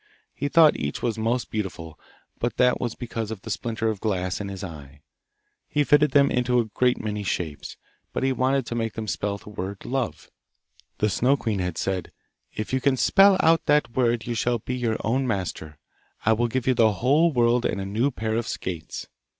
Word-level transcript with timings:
He 0.33 0.47
thought 0.47 0.75
each 0.77 1.03
was 1.03 1.19
most 1.19 1.51
beautiful, 1.51 1.99
but 2.39 2.57
that 2.57 2.81
was 2.81 2.95
because 2.95 3.29
of 3.29 3.43
the 3.43 3.51
splinter 3.51 3.87
of 3.87 3.99
glass 3.99 4.41
in 4.41 4.47
his 4.47 4.63
eye. 4.63 5.01
He 5.67 5.83
fitted 5.83 6.09
them 6.09 6.31
into 6.31 6.57
a 6.59 6.65
great 6.65 6.99
many 6.99 7.21
shapes, 7.21 7.77
but 8.11 8.23
he 8.23 8.31
wanted 8.31 8.65
to 8.65 8.73
make 8.73 8.93
them 8.93 9.07
spell 9.07 9.37
the 9.37 9.51
word 9.51 9.85
'Love.' 9.85 10.31
The 10.97 11.09
Snow 11.11 11.37
queen 11.37 11.59
had 11.59 11.77
said, 11.77 12.11
'If 12.51 12.73
you 12.73 12.81
can 12.81 12.97
spell 12.97 13.37
out 13.41 13.67
that 13.67 13.95
word 13.95 14.25
you 14.25 14.33
shalt 14.33 14.65
be 14.65 14.73
your 14.75 14.97
own 15.03 15.27
master. 15.27 15.77
I 16.25 16.33
will 16.33 16.47
give 16.47 16.65
you 16.65 16.73
the 16.73 16.93
whole 16.93 17.31
world 17.31 17.63
and 17.63 17.79
a 17.79 17.85
new 17.85 18.09
pair 18.09 18.33
of 18.35 18.47
skates. 18.47 19.07